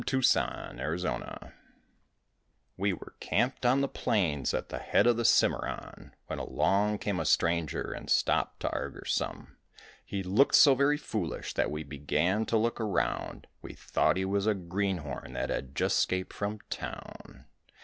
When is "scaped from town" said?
15.99-17.45